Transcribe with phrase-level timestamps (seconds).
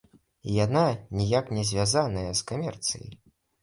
[0.47, 0.85] І яна
[1.19, 3.11] ніяк не звязаная з камерцыяй.